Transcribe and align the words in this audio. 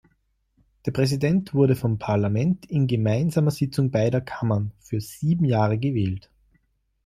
Der 0.87 0.91
Präsident 0.93 1.53
wurde 1.53 1.75
vom 1.75 1.99
Parlament 1.99 2.65
in 2.65 2.87
gemeinsamer 2.87 3.51
Sitzung 3.51 3.91
beider 3.91 4.19
Kammern 4.19 4.71
für 4.79 4.99
sieben 4.99 5.45
Jahre 5.45 5.77
gewählt. 5.77 6.31